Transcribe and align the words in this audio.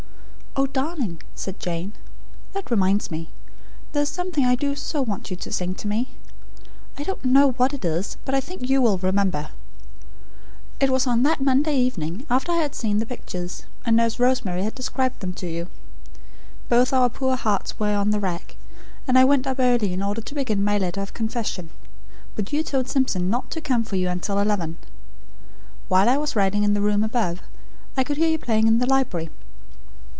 "Oh, 0.53 0.67
darling," 0.67 1.21
said 1.33 1.61
Jane, 1.61 1.93
"that 2.51 2.69
reminds 2.69 3.09
me; 3.09 3.29
there 3.93 4.01
is 4.01 4.09
something 4.09 4.43
I 4.43 4.55
do 4.55 4.75
so 4.75 5.01
want 5.01 5.31
you 5.31 5.37
to 5.37 5.51
sing 5.51 5.75
to 5.75 5.87
me. 5.87 6.09
I 6.97 7.03
don't 7.03 7.23
know 7.23 7.51
what 7.53 7.73
it 7.73 7.85
is; 7.85 8.17
but 8.25 8.35
I 8.35 8.41
think 8.41 8.69
you 8.69 8.81
will 8.81 8.97
remember. 8.97 9.51
It 10.81 10.89
was 10.89 11.07
on 11.07 11.23
that 11.23 11.39
Monday 11.39 11.77
evening, 11.77 12.25
after 12.29 12.51
I 12.51 12.55
had 12.57 12.75
seen 12.75 12.97
the 12.97 13.05
pictures, 13.05 13.63
and 13.85 13.95
Nurse 13.95 14.19
Rosemary 14.19 14.63
had 14.63 14.75
described 14.75 15.21
them 15.21 15.31
to 15.35 15.47
you. 15.47 15.69
Both 16.67 16.91
our 16.91 17.07
poor 17.09 17.37
hearts 17.37 17.79
were 17.79 17.95
on 17.95 18.09
the 18.09 18.19
rack; 18.19 18.57
and 19.07 19.17
I 19.17 19.23
went 19.23 19.47
up 19.47 19.57
early 19.57 19.93
in 19.93 20.03
order 20.03 20.19
to 20.21 20.35
begin 20.35 20.65
my 20.65 20.77
letter 20.77 20.99
of 21.01 21.13
confession; 21.13 21.69
but 22.35 22.51
you 22.51 22.61
told 22.61 22.89
Simpson 22.89 23.29
not 23.29 23.49
to 23.51 23.61
come 23.61 23.85
for 23.85 23.95
you 23.95 24.09
until 24.09 24.37
eleven. 24.37 24.75
While 25.87 26.09
I 26.09 26.17
was 26.17 26.35
writing 26.35 26.63
in 26.65 26.73
the 26.73 26.81
room 26.81 27.05
above, 27.05 27.41
I 27.95 28.03
could 28.03 28.17
hear 28.17 28.29
you 28.29 28.37
playing 28.37 28.67
in 28.67 28.79
the 28.79 28.85
library. 28.85 29.29